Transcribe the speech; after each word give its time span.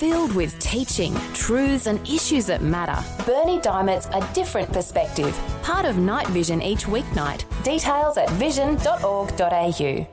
Filled 0.00 0.34
with 0.34 0.58
teaching, 0.60 1.12
truths, 1.34 1.86
and 1.86 2.00
issues 2.08 2.46
that 2.46 2.62
matter. 2.62 3.04
Bernie 3.26 3.60
Diamond's 3.60 4.06
A 4.06 4.26
Different 4.32 4.72
Perspective. 4.72 5.38
Part 5.62 5.84
of 5.84 5.98
Night 5.98 6.26
Vision 6.28 6.62
each 6.62 6.86
weeknight. 6.86 7.44
Details 7.64 8.16
at 8.16 8.30
vision.org.au. 8.30 10.08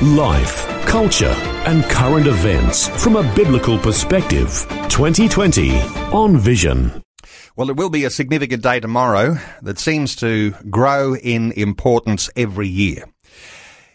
Life, 0.00 0.86
culture, 0.86 1.34
and 1.66 1.82
current 1.90 2.28
events 2.28 2.86
from 3.02 3.16
a 3.16 3.34
biblical 3.34 3.78
perspective. 3.78 4.64
2020 4.88 5.80
on 6.12 6.36
Vision. 6.36 7.02
Well, 7.56 7.68
it 7.68 7.76
will 7.76 7.90
be 7.90 8.04
a 8.04 8.10
significant 8.10 8.62
day 8.62 8.78
tomorrow 8.78 9.38
that 9.62 9.80
seems 9.80 10.14
to 10.16 10.52
grow 10.70 11.16
in 11.16 11.50
importance 11.50 12.30
every 12.36 12.68
year. 12.68 13.11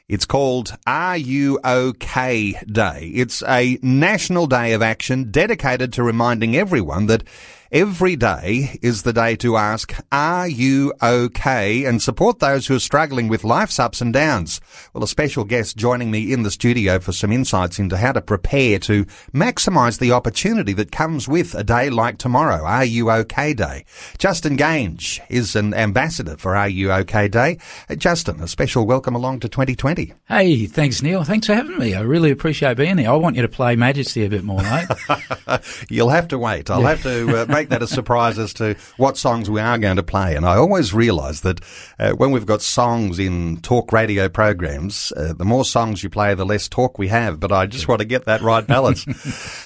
It's 0.09 0.25
called 0.25 0.77
Are 0.87 1.17
You 1.17 1.59
OK 1.65 2.53
Day. 2.65 3.11
It's 3.13 3.43
a 3.43 3.77
national 3.81 4.47
day 4.47 4.71
of 4.71 4.81
action 4.81 5.31
dedicated 5.31 5.91
to 5.93 6.03
reminding 6.03 6.55
everyone 6.55 7.07
that 7.07 7.25
Every 7.71 8.15
day 8.15 8.79
is 8.81 9.03
the 9.03 9.11
day 9.11 9.35
to 9.37 9.57
ask, 9.57 9.93
are 10.09 10.47
you 10.47 10.93
okay? 11.03 11.83
And 11.83 12.01
support 12.01 12.39
those 12.39 12.65
who 12.65 12.75
are 12.75 12.79
struggling 12.79 13.27
with 13.27 13.43
life's 13.43 13.77
ups 13.77 13.99
and 13.99 14.13
downs. 14.13 14.61
Well, 14.93 15.03
a 15.03 15.07
special 15.07 15.43
guest 15.43 15.75
joining 15.75 16.09
me 16.09 16.31
in 16.31 16.43
the 16.43 16.51
studio 16.51 16.97
for 16.99 17.11
some 17.11 17.29
insights 17.29 17.77
into 17.77 17.97
how 17.97 18.13
to 18.13 18.21
prepare 18.21 18.79
to 18.79 19.03
maximise 19.33 19.99
the 19.99 20.13
opportunity 20.13 20.71
that 20.73 20.93
comes 20.93 21.27
with 21.27 21.55
a 21.55 21.63
day 21.65 21.89
like 21.89 22.17
tomorrow, 22.17 22.63
Are 22.63 22.85
You 22.85 23.11
OK 23.11 23.53
Day. 23.53 23.83
Justin 24.17 24.55
Geange 24.55 25.19
is 25.27 25.53
an 25.53 25.73
ambassador 25.73 26.37
for 26.37 26.55
Are 26.55 26.69
You 26.69 26.93
OK 26.93 27.27
Day. 27.27 27.57
Justin, 27.97 28.39
a 28.39 28.47
special 28.47 28.85
welcome 28.85 29.13
along 29.13 29.41
to 29.41 29.49
2020. 29.49 30.13
Hey, 30.29 30.67
thanks, 30.67 31.01
Neil. 31.01 31.25
Thanks 31.25 31.47
for 31.47 31.53
having 31.53 31.77
me. 31.77 31.95
I 31.95 32.01
really 32.01 32.31
appreciate 32.31 32.77
being 32.77 32.97
here. 32.97 33.09
I 33.09 33.15
want 33.15 33.35
you 33.35 33.41
to 33.41 33.49
play 33.49 33.75
Majesty 33.75 34.23
a 34.23 34.29
bit 34.29 34.45
more, 34.45 34.61
mate. 34.61 34.87
You'll 35.89 36.11
have 36.11 36.29
to 36.29 36.39
wait. 36.39 36.69
I'll 36.69 36.81
have 36.83 37.03
to 37.03 37.41
uh, 37.41 37.56
make 37.57 37.69
that 37.69 37.81
a 37.81 37.87
surprise 37.87 38.37
as 38.37 38.53
to 38.53 38.75
what 38.97 39.17
songs 39.17 39.49
we 39.49 39.59
are 39.59 39.79
going 39.79 39.95
to 39.95 40.03
play. 40.03 40.35
And 40.35 40.45
I 40.45 40.57
always 40.57 40.93
realise 40.93 41.39
that 41.39 41.59
uh, 41.97 42.11
when 42.11 42.29
we've 42.29 42.45
got 42.45 42.61
songs 42.61 43.17
in 43.17 43.57
talk 43.61 43.91
radio 43.91 44.29
programs, 44.29 45.11
uh, 45.17 45.33
the 45.33 45.43
more 45.43 45.65
songs 45.65 46.03
you 46.03 46.09
play, 46.11 46.35
the 46.35 46.45
less 46.45 46.69
talk 46.69 46.99
we 46.99 47.07
have. 47.07 47.39
But 47.39 47.51
I 47.51 47.65
just 47.65 47.87
want 47.87 47.99
to 47.99 48.05
get 48.05 48.25
that 48.25 48.41
right 48.41 48.65
balance. 48.65 49.05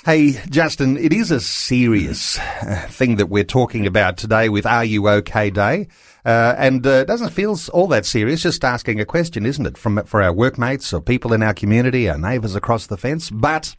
hey, 0.05 0.39
Justin, 0.49 0.95
it 0.95 1.11
is 1.11 1.31
a 1.31 1.41
serious 1.41 2.39
uh, 2.39 2.87
thing 2.89 3.17
that 3.17 3.27
we're 3.27 3.43
talking 3.43 3.85
about 3.85 4.15
today 4.15 4.47
with 4.47 4.65
Are 4.65 4.85
You 4.85 5.09
OK 5.09 5.49
Day. 5.49 5.89
Uh, 6.23 6.55
and 6.57 6.87
uh, 6.87 6.91
it 6.91 7.07
doesn't 7.07 7.31
feel 7.31 7.57
all 7.73 7.87
that 7.87 8.05
serious, 8.05 8.41
just 8.41 8.63
asking 8.63 9.01
a 9.01 9.05
question, 9.05 9.45
isn't 9.45 9.65
it, 9.65 9.77
from 9.77 10.01
for 10.05 10.21
our 10.21 10.31
workmates 10.31 10.93
or 10.93 11.01
people 11.01 11.33
in 11.33 11.43
our 11.43 11.53
community, 11.53 12.07
our 12.07 12.17
neighbours 12.17 12.55
across 12.55 12.87
the 12.87 12.97
fence? 12.97 13.29
But 13.29 13.75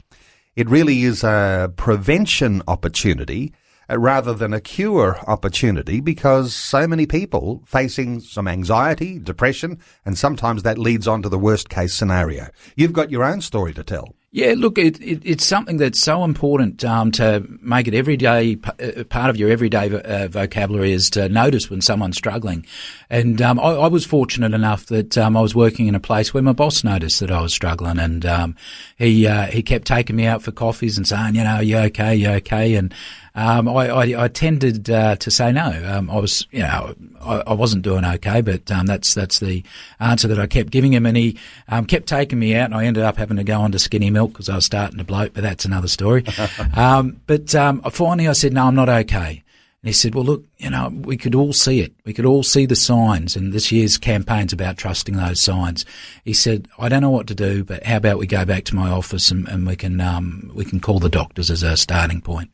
it 0.55 0.69
really 0.69 1.03
is 1.05 1.25
a 1.25 1.73
prevention 1.77 2.62
opportunity 2.69 3.55
rather 3.98 4.35
than 4.35 4.53
a 4.53 4.61
cure 4.61 5.19
opportunity 5.27 6.01
because 6.01 6.55
so 6.55 6.87
many 6.87 7.07
people 7.07 7.62
facing 7.67 8.21
some 8.21 8.48
anxiety, 8.48 9.19
depression, 9.19 9.79
and 10.05 10.17
sometimes 10.17 10.62
that 10.62 10.79
leads 10.79 11.09
on 11.09 11.23
to 11.23 11.29
the 11.29 11.39
worst 11.39 11.69
case 11.69 11.95
scenario. 11.95 12.48
You've 12.77 12.93
got 12.93 13.11
your 13.11 13.25
own 13.25 13.41
story 13.41 13.73
to 13.75 13.85
tell. 13.85 14.15
Yeah, 14.35 14.55
look, 14.57 14.79
it, 14.79 14.98
it, 15.03 15.20
it's 15.27 15.45
something 15.45 15.77
that's 15.77 16.01
so 16.01 16.25
important 16.25 16.83
um, 16.87 17.13
to 17.13 17.47
make 17.61 17.87
it 17.87 17.93
everyday 17.93 18.57
uh, 18.65 19.05
part 19.05 19.29
of 19.29 19.37
your 19.37 19.51
everyday 19.51 19.95
uh, 19.95 20.27
vocabulary 20.29 20.93
is 20.93 21.11
to 21.11 21.29
notice 21.29 21.69
when 21.69 21.83
someone's 21.83 22.17
struggling. 22.17 22.65
And 23.11 23.43
um, 23.43 23.61
I, 23.61 23.73
I, 23.73 23.89
was 23.89 24.07
fortunate 24.07 24.55
enough 24.55 24.87
that 24.87 25.19
um, 25.19 25.37
I 25.37 25.43
was 25.43 25.55
working 25.55 25.87
in 25.87 25.95
a 25.95 26.01
place 26.01 26.33
where 26.33 26.43
my 26.43 26.55
boss 26.55 26.83
noticed 26.83 27.20
that 27.20 27.31
I 27.31 27.43
was 27.43 27.53
struggling, 27.53 27.98
and 27.98 28.25
um, 28.25 28.57
he 28.97 29.27
uh, 29.27 29.48
he 29.48 29.63
kept 29.63 29.87
taking 29.87 30.17
me 30.17 30.25
out 30.25 30.43
for 30.43 30.51
coffees 30.51 30.97
and 30.97 31.07
saying, 31.07 31.35
you 31.35 31.45
know, 31.45 31.61
you 31.61 31.77
okay, 31.77 32.17
you 32.17 32.31
okay, 32.31 32.75
and 32.77 32.95
um, 33.34 33.69
I, 33.69 33.88
I, 33.88 34.25
I, 34.25 34.28
tended 34.28 34.91
uh, 34.91 35.16
to 35.16 35.30
say 35.30 35.52
no. 35.52 35.83
Um, 35.86 36.11
I 36.11 36.19
was, 36.19 36.47
you 36.50 36.61
know, 36.61 36.94
I, 37.20 37.42
I 37.47 37.52
wasn't 37.55 37.83
doing 37.83 38.05
okay, 38.05 38.42
but 38.42 38.70
um, 38.70 38.84
that's 38.84 39.14
that's 39.14 39.39
the 39.39 39.64
answer 40.01 40.29
that 40.29 40.39
I 40.39 40.46
kept 40.46 40.70
giving 40.70 40.92
him, 40.92 41.07
and 41.07 41.17
he 41.17 41.39
um, 41.68 41.86
kept 41.86 42.07
taking 42.07 42.39
me 42.39 42.55
out, 42.55 42.67
and 42.67 42.74
I 42.74 42.84
ended 42.84 43.05
up 43.05 43.17
having 43.17 43.39
to 43.39 43.45
go 43.45 43.61
on 43.61 43.73
to 43.73 43.79
skinny 43.79 44.11
milk 44.11 44.33
because 44.33 44.51
I 44.51 44.57
was 44.57 44.67
starting 44.67 44.98
to 44.98 45.05
bloat. 45.05 45.33
But 45.33 45.42
that's 45.42 45.64
another 45.64 45.89
story. 45.89 46.24
Um, 46.74 47.20
but 47.27 47.55
um, 47.55 47.83
finally, 47.83 48.29
I 48.29 48.33
said, 48.33 48.52
"No, 48.52 48.67
I'm 48.67 48.74
not 48.74 48.89
okay." 48.89 49.42
And 49.83 49.89
he 49.89 49.92
said, 49.92 50.14
well, 50.14 50.24
look, 50.24 50.45
you 50.58 50.70
know, 50.70 50.90
we 50.95 51.17
could 51.17 51.34
all 51.34 51.52
see 51.52 51.80
it. 51.80 51.92
We 52.05 52.12
could 52.12 52.24
all 52.24 52.45
see 52.45 52.67
the 52.67 52.77
signs. 52.77 53.34
And 53.34 53.52
this 53.52 53.73
year's 53.73 53.98
campaign's 53.98 54.52
about 54.52 54.77
trusting 54.77 55.17
those 55.17 55.40
signs. 55.42 55.84
He 56.24 56.34
said, 56.34 56.68
I 56.78 56.89
don't 56.89 57.02
know 57.02 57.11
what 57.11 57.27
to 57.27 57.34
do, 57.34 57.64
but 57.64 57.83
how 57.83 57.96
about 57.96 58.18
we 58.18 58.28
go 58.28 58.45
back 58.45 58.62
to 58.67 58.77
my 58.77 58.90
office 58.90 59.33
and, 59.33 59.48
and 59.48 59.67
we 59.67 59.74
can, 59.74 60.01
um, 60.01 60.52
we 60.55 60.64
can 60.64 60.78
call 60.78 61.01
the 61.01 61.08
doctors 61.08 61.51
as 61.51 61.64
a 61.64 61.77
starting 61.77 62.20
point. 62.20 62.51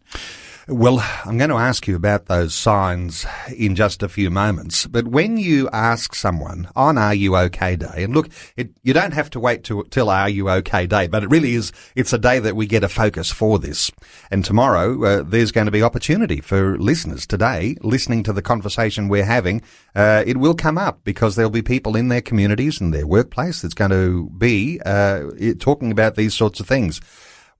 Well, 0.70 1.02
I'm 1.24 1.38
going 1.38 1.48
to 1.48 1.56
ask 1.56 1.88
you 1.88 1.96
about 1.96 2.26
those 2.26 2.54
signs 2.54 3.24
in 3.56 3.74
just 3.74 4.02
a 4.02 4.08
few 4.08 4.28
moments. 4.28 4.86
But 4.86 5.08
when 5.08 5.38
you 5.38 5.70
ask 5.72 6.14
someone 6.14 6.68
on 6.76 6.98
Are 6.98 7.14
You 7.14 7.36
OK 7.36 7.76
Day, 7.76 8.04
and 8.04 8.14
look, 8.14 8.28
it, 8.54 8.72
you 8.82 8.92
don't 8.92 9.14
have 9.14 9.30
to 9.30 9.40
wait 9.40 9.64
to, 9.64 9.84
till 9.84 10.10
Are 10.10 10.28
You 10.28 10.50
OK 10.50 10.86
Day, 10.86 11.06
but 11.06 11.22
it 11.22 11.30
really 11.30 11.54
is, 11.54 11.72
it's 11.96 12.12
a 12.12 12.18
day 12.18 12.38
that 12.40 12.54
we 12.54 12.66
get 12.66 12.84
a 12.84 12.88
focus 12.90 13.32
for 13.32 13.58
this. 13.58 13.90
And 14.30 14.44
tomorrow, 14.44 15.02
uh, 15.04 15.22
there's 15.22 15.52
going 15.52 15.64
to 15.64 15.70
be 15.70 15.82
opportunity 15.82 16.42
for 16.42 16.76
listeners 16.76 17.26
today 17.26 17.76
listening 17.80 18.22
to 18.24 18.34
the 18.34 18.42
conversation 18.42 19.08
we're 19.08 19.24
having. 19.24 19.62
Uh, 19.94 20.22
it 20.26 20.36
will 20.36 20.54
come 20.54 20.76
up 20.76 21.02
because 21.02 21.34
there'll 21.34 21.50
be 21.50 21.62
people 21.62 21.96
in 21.96 22.08
their 22.08 22.20
communities 22.20 22.78
and 22.78 22.92
their 22.92 23.06
workplace 23.06 23.62
that's 23.62 23.72
going 23.72 23.90
to 23.90 24.28
be 24.36 24.82
uh, 24.84 25.30
talking 25.60 25.90
about 25.90 26.16
these 26.16 26.34
sorts 26.34 26.60
of 26.60 26.66
things. 26.66 27.00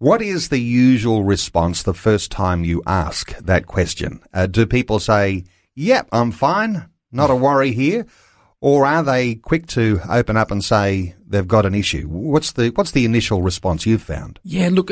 What 0.01 0.23
is 0.23 0.49
the 0.49 0.61
usual 0.61 1.25
response 1.25 1.83
the 1.83 1.93
first 1.93 2.31
time 2.31 2.63
you 2.63 2.85
ask 2.87 3.37
that 3.39 3.67
question? 3.67 4.21
Uh, 4.33 4.47
do 4.47 4.65
people 4.65 5.01
say, 5.01 5.43
yep, 5.75 6.09
I'm 6.13 6.31
fine, 6.31 6.89
not 7.11 7.31
a 7.31 7.35
worry 7.35 7.73
here? 7.73 8.07
Or 8.61 8.87
are 8.87 9.03
they 9.03 9.35
quick 9.35 9.67
to 9.69 10.01
open 10.09 10.37
up 10.37 10.53
and 10.53 10.65
say 10.65 11.17
they've 11.29 11.47
got 11.47 11.67
an 11.67 11.75
issue? 11.75 12.07
What's 12.09 12.53
the, 12.53 12.71
what's 12.71 12.93
the 12.93 13.05
initial 13.05 13.43
response 13.43 13.87
you've 13.87 14.03
found? 14.03 14.39
Yeah, 14.45 14.69
look, 14.71 14.91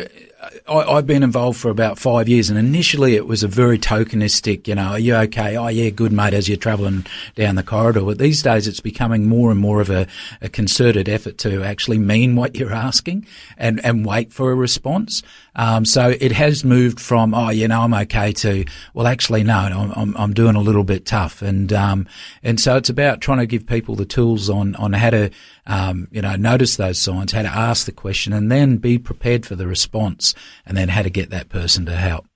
I, 0.68 0.94
have 0.96 1.06
been 1.06 1.22
involved 1.22 1.58
for 1.58 1.70
about 1.70 1.98
five 1.98 2.28
years, 2.28 2.50
and 2.50 2.58
initially 2.58 3.14
it 3.14 3.26
was 3.26 3.42
a 3.42 3.48
very 3.48 3.78
tokenistic, 3.78 4.68
you 4.68 4.74
know, 4.74 4.88
are 4.88 4.98
you 4.98 5.14
okay? 5.14 5.56
Oh, 5.56 5.68
yeah, 5.68 5.90
good, 5.90 6.12
mate, 6.12 6.34
as 6.34 6.48
you're 6.48 6.56
travelling 6.56 7.06
down 7.34 7.54
the 7.54 7.62
corridor. 7.62 8.02
But 8.02 8.18
these 8.18 8.42
days 8.42 8.68
it's 8.68 8.80
becoming 8.80 9.28
more 9.28 9.50
and 9.50 9.58
more 9.60 9.80
of 9.80 9.90
a, 9.90 10.06
a 10.40 10.48
concerted 10.48 11.08
effort 11.08 11.38
to 11.38 11.62
actually 11.62 11.98
mean 11.98 12.36
what 12.36 12.54
you're 12.54 12.72
asking 12.72 13.26
and, 13.56 13.84
and 13.84 14.04
wait 14.04 14.32
for 14.32 14.50
a 14.50 14.54
response. 14.54 15.22
Um, 15.54 15.84
so 15.84 16.14
it 16.20 16.32
has 16.32 16.64
moved 16.64 17.00
from, 17.00 17.34
oh, 17.34 17.50
you 17.50 17.68
know, 17.68 17.82
I'm 17.82 17.94
okay 17.94 18.32
to, 18.32 18.64
well, 18.94 19.06
actually, 19.06 19.42
no, 19.42 19.56
I'm, 19.56 19.92
I'm, 19.92 20.16
I'm 20.16 20.34
doing 20.34 20.54
a 20.54 20.60
little 20.60 20.84
bit 20.84 21.06
tough. 21.06 21.42
And, 21.42 21.72
um, 21.72 22.06
and 22.42 22.60
so 22.60 22.76
it's 22.76 22.90
about 22.90 23.20
trying 23.20 23.38
to 23.38 23.46
give 23.46 23.66
people 23.66 23.96
the 23.96 24.04
tools 24.04 24.50
on, 24.50 24.74
on 24.76 24.92
how 24.92 25.10
to, 25.10 25.30
um, 25.66 26.08
you 26.10 26.22
know, 26.22 26.36
notice 26.36 26.76
those 26.76 27.00
signs, 27.00 27.32
how 27.32 27.42
to 27.42 27.48
ask 27.48 27.86
the 27.86 27.92
question 27.92 28.32
and 28.32 28.50
then 28.50 28.76
be 28.76 28.98
prepared 28.98 29.44
for 29.44 29.56
the 29.56 29.66
response 29.66 30.34
and 30.64 30.76
then 30.76 30.88
how 30.88 31.02
to 31.02 31.10
get 31.10 31.30
that 31.30 31.48
person 31.48 31.86
to 31.86 31.96
help. 31.96 32.26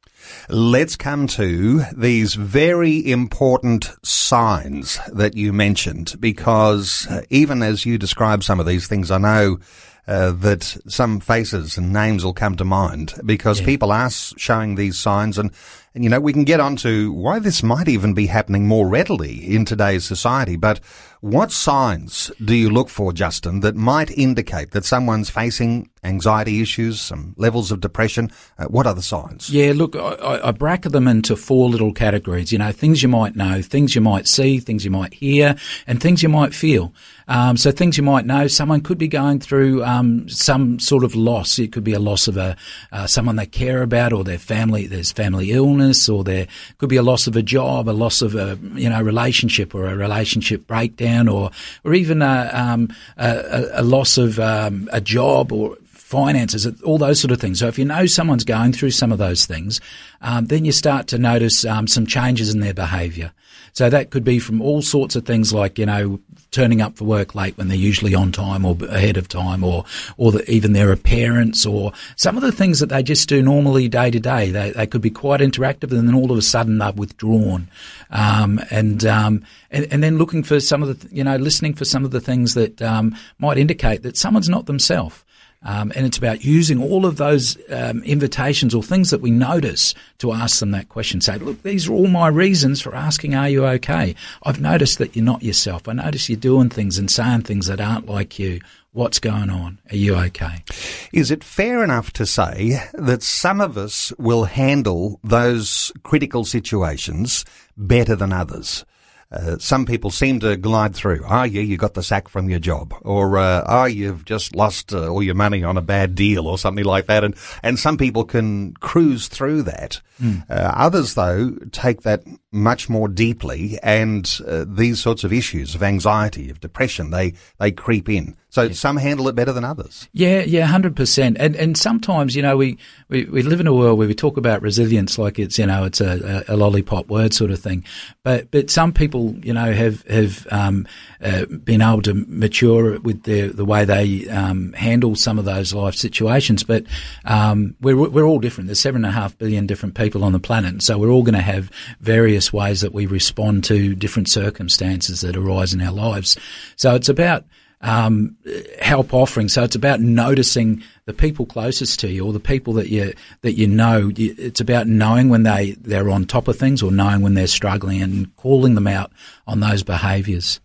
Let's 0.49 0.97
come 0.97 1.27
to 1.29 1.83
these 1.97 2.35
very 2.35 3.11
important 3.11 3.91
signs 4.03 4.99
that 5.13 5.37
you 5.37 5.53
mentioned 5.53 6.17
because 6.21 7.07
uh, 7.09 7.23
even 7.31 7.63
as 7.63 7.87
you 7.87 7.99
describe 7.99 8.45
some 8.45 8.61
of 8.61 8.67
these 8.67 8.87
things, 8.87 9.11
I 9.11 9.19
know 9.19 9.59
uh, 10.07 10.33
that 10.33 10.63
some 10.89 11.21
faces 11.21 11.79
and 11.79 11.93
names 11.93 12.25
will 12.25 12.35
come 12.35 12.57
to 12.57 12.65
mind 12.65 13.15
because 13.25 13.61
yeah. 13.61 13.67
people 13.67 13.93
are 13.93 14.11
showing 14.11 14.75
these 14.75 14.99
signs 14.99 15.39
and, 15.39 15.53
and, 15.95 16.03
you 16.05 16.11
know, 16.11 16.21
we 16.21 16.33
can 16.33 16.45
get 16.45 16.61
on 16.61 16.77
to 16.77 17.13
why 17.13 17.39
this 17.39 17.63
might 17.63 17.89
even 17.89 18.15
be 18.15 18.27
happening 18.27 18.67
more 18.67 18.89
readily 18.89 19.55
in 19.55 19.65
today's 19.65 20.05
society. 20.05 20.57
But 20.57 20.81
what 21.21 21.53
signs 21.53 22.31
do 22.43 22.55
you 22.55 22.71
look 22.71 22.89
for, 22.89 23.13
Justin, 23.13 23.61
that 23.61 23.77
might 23.77 24.11
indicate 24.11 24.71
that 24.71 24.87
someone's 24.87 25.29
facing 25.29 25.90
anxiety 26.03 26.61
issues, 26.61 27.01
some 27.01 27.35
levels 27.37 27.71
of 27.71 27.81
depression? 27.81 28.31
Uh, 28.59 28.67
what 28.67 28.87
are 28.87 28.95
the 28.95 29.03
signs? 29.03 29.51
Yeah, 29.51 29.73
look, 29.75 29.97
I, 29.97 30.41
I, 30.45 30.53
bracket 30.53 30.93
them 30.93 31.07
into 31.07 31.37
four 31.37 31.69
little 31.69 31.93
categories. 31.93 32.53
You 32.53 32.59
know, 32.59 32.73
things 32.73 33.03
you 33.03 33.09
might 33.09 33.37
know, 33.37 33.63
things 33.63 33.95
you 33.95 34.01
might 34.01 34.27
see, 34.27 34.61
things 34.61 34.85
you 34.85 34.91
might 34.91 35.15
hear, 35.15 35.57
and 35.87 36.01
things 36.01 36.23
you 36.23 36.29
might 36.29 36.55
feel. 36.55 36.93
Um, 37.29 37.57
so 37.57 37.71
things 37.71 37.97
you 37.97 38.03
might 38.03 38.27
know, 38.27 38.49
someone 38.49 38.81
could 38.81 38.99
be 38.99 39.07
going 39.07 39.39
through 39.39 39.85
um, 39.85 40.29
some 40.29 40.81
sort 40.81 41.05
of 41.05 41.15
loss. 41.15 41.61
It 41.61 41.73
could 41.73 41.85
be 41.85 41.93
a 41.93 42.01
loss 42.01 42.27
of 42.27 42.37
a 42.37 42.57
uh, 42.91 43.07
someone 43.07 43.37
they 43.37 43.47
care 43.47 43.83
about, 43.83 44.13
or 44.13 44.25
their 44.25 44.39
family. 44.39 44.87
There's 44.87 45.13
family 45.13 45.53
illness, 45.53 46.09
or 46.09 46.25
there 46.25 46.49
could 46.79 46.89
be 46.89 46.97
a 46.97 47.03
loss 47.03 47.27
of 47.27 47.37
a 47.37 47.43
job, 47.43 47.89
a 47.89 47.93
loss 47.93 48.21
of 48.21 48.35
a 48.35 48.59
you 48.75 48.89
know 48.89 49.01
relationship, 49.01 49.75
or 49.75 49.87
a 49.87 49.97
relationship 49.97 50.67
breakdown, 50.67 51.29
or 51.29 51.51
or 51.85 51.95
even 51.95 52.21
a, 52.21 52.51
um, 52.53 52.89
a, 53.17 53.65
a 53.75 53.83
loss 53.83 54.19
of 54.19 54.41
um, 54.41 54.89
a 54.93 55.01
job 55.01 55.53
or 55.53 55.77
finances, 56.11 56.67
all 56.83 56.99
those 56.99 57.21
sort 57.21 57.31
of 57.31 57.41
things. 57.41 57.61
So 57.61 57.69
if 57.69 57.79
you 57.79 57.85
know 57.85 58.05
someone's 58.05 58.43
going 58.43 58.73
through 58.73 58.91
some 58.91 59.13
of 59.13 59.19
those 59.19 59.47
things, 59.47 59.81
um, 60.21 60.47
then 60.47 60.65
you 60.65 60.73
start 60.73 61.07
to 61.09 61.19
notice 61.19 61.65
um, 61.65 61.87
some 61.87 62.05
changes 62.05 62.53
in 62.53 62.59
their 62.59 62.75
behaviour. 62.75 63.33
So 63.75 63.89
that 63.89 64.11
could 64.11 64.25
be 64.25 64.41
from 64.41 64.61
all 64.61 64.83
sorts 64.83 65.15
of 65.15 65.25
things 65.25 65.53
like, 65.53 65.79
you 65.79 65.87
know, 65.87 66.19
turning 66.51 66.81
up 66.83 66.97
for 66.97 67.05
work 67.05 67.37
late 67.37 67.57
when 67.57 67.69
they're 67.69 67.77
usually 67.77 68.13
on 68.13 68.33
time 68.33 68.65
or 68.65 68.77
ahead 68.89 69.17
of 69.17 69.29
time 69.29 69.63
or, 69.63 69.85
or 70.17 70.33
the, 70.33 70.51
even 70.51 70.73
their 70.73 70.91
appearance 70.91 71.65
or 71.65 71.93
some 72.17 72.37
of 72.37 72.43
the 72.43 72.51
things 72.51 72.81
that 72.81 72.89
they 72.89 73.05
just 73.05 73.29
do 73.29 73.41
normally 73.41 73.89
day 73.89 74.11
to 74.11 74.19
day. 74.19 74.51
They, 74.51 74.73
they 74.73 74.89
could 74.89 75.03
be 75.03 75.11
quite 75.11 75.39
interactive 75.39 75.93
and 75.97 76.09
then 76.09 76.15
all 76.17 76.33
of 76.33 76.39
a 76.39 76.43
sudden 76.43 76.79
they're 76.79 76.91
withdrawn. 76.91 77.69
Um, 78.11 78.61
and, 78.73 79.05
um, 79.07 79.45
and, 79.71 79.87
and, 79.93 80.03
then 80.03 80.19
looking 80.19 80.43
for 80.43 80.59
some 80.59 80.83
of 80.83 80.89
the, 81.01 81.15
you 81.15 81.23
know, 81.23 81.37
listening 81.37 81.75
for 81.75 81.85
some 81.85 82.05
of 82.05 82.11
the 82.11 82.21
things 82.21 82.55
that, 82.55 82.83
um, 82.83 83.17
might 83.39 83.59
indicate 83.59 84.03
that 84.03 84.17
someone's 84.17 84.49
not 84.49 84.67
themselves. 84.67 85.23
Um, 85.63 85.93
and 85.95 86.07
it's 86.07 86.17
about 86.17 86.43
using 86.43 86.83
all 86.83 87.05
of 87.05 87.17
those 87.17 87.59
um, 87.71 88.03
invitations 88.05 88.75
or 88.75 88.83
things 88.83 89.11
that 89.11 89.21
we 89.21 89.31
notice 89.31 89.95
to 90.19 90.33
ask 90.33 90.59
them 90.59 90.71
that 90.71 90.89
question. 90.89 91.21
Say, 91.21 91.37
look, 91.37 91.63
these 91.63 91.87
are 91.87 91.93
all 91.93 92.07
my 92.07 92.29
reasons 92.29 92.81
for 92.81 92.95
asking, 92.95 93.35
are 93.35 93.49
you 93.49 93.67
okay? 93.67 94.15
I've 94.43 94.61
noticed 94.61 94.99
that 94.99 95.15
you're 95.15 95.25
not 95.25 95.43
yourself. 95.43 95.87
I 95.87 95.93
notice 95.93 96.31
you're 96.31 96.39
doing 96.39 96.71
things 96.71 96.97
and 96.97 97.11
saying 97.11 97.43
things 97.43 97.67
that 97.67 97.81
aren't 97.81 98.07
like 98.07 98.39
you. 98.39 98.61
What's 98.93 99.21
going 99.21 99.51
on? 99.51 99.79
Are 99.91 99.97
you 99.97 100.17
okay? 100.17 100.65
Is 101.13 101.31
it 101.31 101.45
fair 101.45 101.85
enough 101.85 102.13
to 102.15 102.27
say 102.27 102.83
that 102.95 103.23
some 103.23 103.61
of 103.61 103.77
us 103.77 104.13
will 104.19 104.45
handle 104.45 105.21
those 105.23 105.93
critical 106.03 106.45
situations 106.45 107.45
better 107.77 108.17
than 108.17 108.33
others? 108.33 108.85
Uh, 109.33 109.57
some 109.59 109.87
people 109.87 110.11
seem 110.11 110.41
to 110.41 110.57
glide 110.57 110.95
through. 110.95 111.25
Oh, 111.29 111.45
yeah, 111.45 111.63
you 111.63 111.77
got 111.77 111.95
the 111.95 112.03
sack 112.03 112.29
from 112.29 112.51
your 112.51 112.59
job, 112.59 112.93
or 113.03 113.39
uh, 113.39 113.65
oh, 113.67 113.85
you've 113.85 114.25
just 114.25 114.57
lost 114.57 114.93
uh, 114.93 115.09
all 115.09 115.23
your 115.23 115.37
money 115.37 115.63
on 115.63 115.77
a 115.77 115.83
bad 115.83 116.17
deal, 116.17 116.49
or 116.49 116.59
something 116.59 116.85
like 116.85 117.07
that. 117.07 117.23
And 117.23 117.37
and 117.63 117.79
some 117.79 117.97
people 117.97 118.25
can 118.25 118.75
cruise 118.75 119.29
through 119.29 119.63
that. 119.65 120.01
Mm. 120.21 120.45
others, 120.51 121.15
though, 121.15 121.53
take 121.73 122.03
that 122.03 122.23
much 122.53 122.89
more 122.89 123.09
deeply, 123.09 123.79
and 123.83 124.41
uh, 124.47 124.65
these 124.67 125.01
sorts 125.01 125.25
of 125.25 125.33
issues 125.33 125.75
of 125.75 125.83
anxiety, 125.83 126.51
of 126.51 126.61
depression, 126.61 127.11
they 127.11 127.35
they 127.59 127.71
creep 127.71 128.09
in. 128.09 128.37
So 128.51 128.63
yeah. 128.63 128.73
some 128.73 128.97
handle 128.97 129.29
it 129.29 129.37
better 129.37 129.53
than 129.53 129.65
others. 129.65 130.09
Yeah, 130.13 130.41
yeah, 130.41 130.67
hundred 130.67 130.97
percent. 130.97 131.37
And 131.39 131.55
and 131.55 131.79
sometimes 131.79 132.35
you 132.35 132.43
know 132.43 132.57
we, 132.57 132.79
we, 133.09 133.25
we 133.27 133.43
live 133.43 133.61
in 133.61 133.69
a 133.69 133.75
world 133.75 133.99
where 133.99 134.09
we 134.09 134.15
talk 134.15 134.37
about 134.37 134.61
resilience 134.63 135.19
like 135.19 135.39
it's 135.39 135.59
you 135.59 135.67
know 135.67 135.85
it's 135.85 136.01
a, 136.01 136.45
a, 136.49 136.55
a 136.55 136.57
lollipop 136.57 137.07
word 137.07 137.33
sort 137.33 137.53
of 137.53 137.61
thing, 137.61 137.85
but 138.25 138.51
but 138.51 138.69
some 138.69 138.93
people 138.93 139.37
you 139.45 139.53
know 139.53 139.73
have 139.73 140.03
have 140.09 140.49
um, 140.51 140.87
uh, 141.23 141.47
been 141.47 141.81
able 141.81 142.03
to 142.03 142.15
mature 142.15 142.99
with 142.99 143.23
the 143.23 143.49
the 143.49 143.65
way 143.65 143.85
they 143.85 144.29
um, 144.29 144.73
handle 144.73 145.15
some 145.15 145.39
of 145.39 145.45
those 145.45 145.73
life 145.73 145.95
situations. 145.95 146.65
But 146.65 146.85
um, 147.25 147.77
we're 147.81 147.97
we're 147.97 148.27
all 148.27 148.41
different. 148.41 148.67
There's 148.67 148.81
seven 148.81 149.05
and 149.05 149.15
a 149.15 149.17
half 149.17 149.39
billion 149.39 149.69
different 149.69 149.95
people 149.95 150.25
on 150.25 150.33
the 150.33 150.41
planet, 150.41 150.83
so 150.83 150.99
we're 150.99 151.11
all 151.11 151.23
going 151.23 151.35
to 151.35 151.41
have 151.41 151.71
various 152.01 152.40
ways 152.53 152.81
that 152.81 152.93
we 152.93 153.07
respond 153.07 153.65
to 153.65 153.95
different 153.95 154.29
circumstances 154.29 155.21
that 155.21 155.37
arise 155.37 155.75
in 155.75 155.81
our 155.81 155.93
lives. 155.93 156.37
So 156.77 156.95
it's 156.95 157.09
about 157.09 157.45
um, 157.81 158.37
help 158.81 159.15
offering. 159.15 159.49
So 159.49 159.63
it's 159.63 159.75
about 159.75 160.01
noticing 160.01 160.83
the 161.07 161.15
people 161.15 161.47
closest 161.47 162.01
to 162.01 162.09
you 162.09 162.27
or 162.27 162.33
the 162.33 162.41
people 162.41 162.75
that 162.75 162.89
you 162.89 163.15
that 163.43 163.55
you 163.55 163.67
know. 163.67 164.11
It's 164.17 164.61
about 164.61 164.87
knowing 164.87 165.29
when 165.29 165.45
they 165.45 165.73
they're 165.81 166.11
on 166.11 166.27
top 166.27 166.49
of 166.49 166.59
things 166.59 166.83
or 166.83 166.91
knowing 166.91 167.23
when 167.23 167.35
they're 167.35 167.47
struggling 167.47 168.03
and 168.03 168.35
calling 168.37 168.75
them 168.75 168.87
out 168.87 169.13
on 169.47 169.61
those 169.61 169.83
behaviours. 169.83 170.61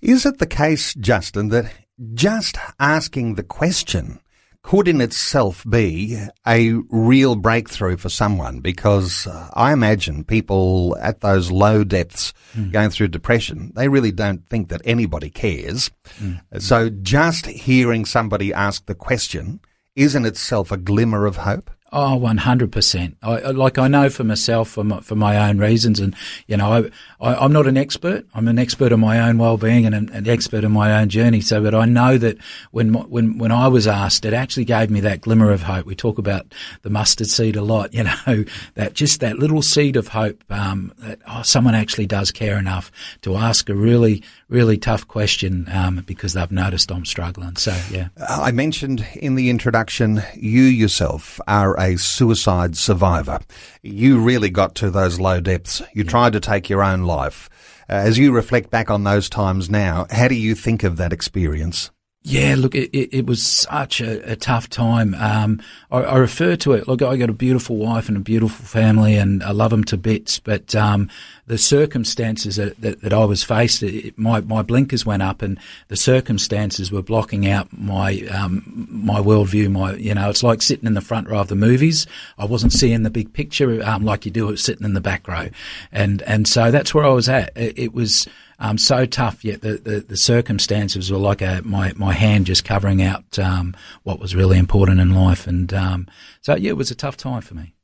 Is 0.00 0.26
it 0.26 0.38
the 0.38 0.46
case, 0.46 0.94
Justin, 0.94 1.48
that 1.48 1.72
just 2.14 2.56
asking 2.78 3.34
the 3.34 3.42
question 3.42 4.20
could 4.64 4.88
in 4.88 5.02
itself 5.02 5.62
be 5.68 6.18
a 6.46 6.72
real 6.88 7.36
breakthrough 7.36 7.98
for 7.98 8.08
someone 8.08 8.60
because 8.60 9.26
uh, 9.26 9.50
I 9.52 9.74
imagine 9.74 10.24
people 10.24 10.96
at 11.00 11.20
those 11.20 11.50
low 11.50 11.84
depths 11.84 12.32
mm. 12.56 12.72
going 12.72 12.88
through 12.88 13.08
depression, 13.08 13.72
they 13.76 13.88
really 13.88 14.10
don't 14.10 14.48
think 14.48 14.70
that 14.70 14.80
anybody 14.86 15.28
cares. 15.28 15.90
Mm. 16.18 16.40
So 16.62 16.88
just 16.88 17.44
hearing 17.44 18.06
somebody 18.06 18.54
ask 18.54 18.86
the 18.86 18.94
question 18.94 19.60
is 19.94 20.14
in 20.14 20.24
itself 20.24 20.72
a 20.72 20.78
glimmer 20.78 21.26
of 21.26 21.36
hope. 21.36 21.70
Oh, 21.96 22.18
100%. 22.18 23.14
I, 23.22 23.52
like 23.52 23.78
I 23.78 23.86
know 23.86 24.10
for 24.10 24.24
myself, 24.24 24.68
for 24.68 24.82
my, 24.82 24.98
for 24.98 25.14
my 25.14 25.48
own 25.48 25.58
reasons. 25.58 26.00
And, 26.00 26.16
you 26.48 26.56
know, 26.56 26.90
I, 27.20 27.44
am 27.44 27.52
not 27.52 27.68
an 27.68 27.76
expert. 27.76 28.26
I'm 28.34 28.48
an 28.48 28.58
expert 28.58 28.92
on 28.92 28.98
my 28.98 29.20
own 29.20 29.38
well-being 29.38 29.86
and 29.86 29.94
an, 29.94 30.08
an, 30.08 30.28
expert 30.28 30.64
on 30.64 30.72
my 30.72 31.00
own 31.00 31.08
journey. 31.08 31.40
So, 31.40 31.62
but 31.62 31.72
I 31.72 31.84
know 31.84 32.18
that 32.18 32.38
when, 32.72 32.94
when, 32.94 33.38
when 33.38 33.52
I 33.52 33.68
was 33.68 33.86
asked, 33.86 34.24
it 34.24 34.32
actually 34.32 34.64
gave 34.64 34.90
me 34.90 34.98
that 35.02 35.20
glimmer 35.20 35.52
of 35.52 35.62
hope. 35.62 35.86
We 35.86 35.94
talk 35.94 36.18
about 36.18 36.52
the 36.82 36.90
mustard 36.90 37.28
seed 37.28 37.54
a 37.54 37.62
lot, 37.62 37.94
you 37.94 38.02
know, 38.02 38.44
that 38.74 38.94
just 38.94 39.20
that 39.20 39.38
little 39.38 39.62
seed 39.62 39.94
of 39.94 40.08
hope, 40.08 40.42
um, 40.50 40.92
that 40.98 41.20
oh, 41.28 41.42
someone 41.42 41.76
actually 41.76 42.06
does 42.06 42.32
care 42.32 42.58
enough 42.58 42.90
to 43.22 43.36
ask 43.36 43.68
a 43.68 43.74
really, 43.74 44.20
really 44.48 44.78
tough 44.78 45.06
question, 45.06 45.68
um, 45.70 46.02
because 46.06 46.32
they've 46.32 46.50
noticed 46.50 46.90
I'm 46.90 47.04
struggling. 47.04 47.54
So, 47.54 47.78
yeah. 47.92 48.08
I 48.16 48.50
mentioned 48.50 49.06
in 49.14 49.36
the 49.36 49.48
introduction, 49.48 50.24
you 50.34 50.62
yourself 50.62 51.40
are 51.46 51.83
suicide 51.96 52.76
survivor. 52.76 53.40
You 53.82 54.20
really 54.20 54.50
got 54.50 54.74
to 54.76 54.90
those 54.90 55.20
low 55.20 55.40
depths. 55.40 55.80
You 55.92 56.04
yeah. 56.04 56.10
tried 56.10 56.32
to 56.34 56.40
take 56.40 56.68
your 56.68 56.82
own 56.82 57.02
life. 57.02 57.48
Uh, 57.88 57.94
as 57.94 58.18
you 58.18 58.32
reflect 58.32 58.70
back 58.70 58.90
on 58.90 59.04
those 59.04 59.28
times 59.28 59.68
now, 59.68 60.06
how 60.10 60.28
do 60.28 60.34
you 60.34 60.54
think 60.54 60.82
of 60.84 60.96
that 60.96 61.12
experience? 61.12 61.90
Yeah, 62.26 62.54
look, 62.56 62.74
it, 62.74 62.88
it, 62.96 63.10
it 63.12 63.26
was 63.26 63.44
such 63.44 64.00
a, 64.00 64.32
a 64.32 64.34
tough 64.34 64.70
time. 64.70 65.14
Um, 65.14 65.60
I, 65.90 65.98
I, 65.98 66.16
refer 66.16 66.56
to 66.56 66.72
it. 66.72 66.88
Look, 66.88 67.02
I 67.02 67.18
got 67.18 67.28
a 67.28 67.34
beautiful 67.34 67.76
wife 67.76 68.08
and 68.08 68.16
a 68.16 68.20
beautiful 68.20 68.64
family, 68.64 69.16
and 69.16 69.42
I 69.42 69.50
love 69.50 69.70
them 69.70 69.84
to 69.84 69.98
bits. 69.98 70.38
But 70.38 70.74
um, 70.74 71.10
the 71.46 71.58
circumstances 71.58 72.56
that, 72.56 72.80
that, 72.80 73.02
that, 73.02 73.12
I 73.12 73.24
was 73.24 73.42
faced, 73.42 73.82
it, 73.82 74.18
my 74.18 74.40
my 74.40 74.62
blinkers 74.62 75.04
went 75.04 75.22
up, 75.22 75.42
and 75.42 75.58
the 75.88 75.96
circumstances 75.96 76.90
were 76.90 77.02
blocking 77.02 77.46
out 77.48 77.68
my 77.72 78.20
um, 78.30 78.88
my 78.90 79.20
worldview. 79.20 79.70
My, 79.70 79.94
you 79.94 80.14
know, 80.14 80.30
it's 80.30 80.42
like 80.42 80.62
sitting 80.62 80.86
in 80.86 80.94
the 80.94 81.00
front 81.00 81.28
row 81.28 81.40
of 81.40 81.48
the 81.48 81.54
movies. 81.54 82.06
I 82.38 82.46
wasn't 82.46 82.72
seeing 82.72 83.02
the 83.02 83.10
big 83.10 83.32
picture 83.32 83.82
um, 83.84 84.04
like 84.04 84.24
you 84.24 84.30
do 84.30 84.50
it 84.50 84.58
sitting 84.58 84.84
in 84.84 84.94
the 84.94 85.00
back 85.00 85.28
row, 85.28 85.48
and 85.92 86.22
and 86.22 86.48
so 86.48 86.70
that's 86.70 86.94
where 86.94 87.04
I 87.04 87.10
was 87.10 87.28
at. 87.28 87.52
it, 87.56 87.78
it 87.78 87.94
was 87.94 88.26
um, 88.58 88.78
so 88.78 89.04
tough. 89.04 89.44
Yet 89.44 89.60
the, 89.60 89.74
the, 89.74 90.00
the, 90.00 90.16
circumstances 90.16 91.10
were 91.10 91.18
like 91.18 91.42
a, 91.42 91.60
my 91.64 91.92
my 91.96 92.12
hand 92.12 92.46
just 92.46 92.64
covering 92.64 93.02
out 93.02 93.38
um, 93.38 93.76
what 94.02 94.18
was 94.18 94.34
really 94.34 94.58
important 94.58 95.00
in 95.00 95.14
life, 95.14 95.46
and 95.46 95.72
um, 95.74 96.06
so 96.40 96.54
yeah, 96.54 96.70
it 96.70 96.76
was 96.76 96.90
a 96.90 96.94
tough 96.94 97.16
time 97.16 97.42
for 97.42 97.54
me. 97.54 97.74